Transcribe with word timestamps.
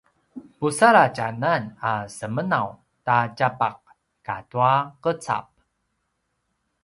pusaladj 0.59 1.17
anan 1.29 1.63
a 1.91 1.93
semenaw 2.17 2.67
ta 3.05 3.17
tjapaq 3.37 3.77
ata 4.35 4.69
qecap 5.03 5.45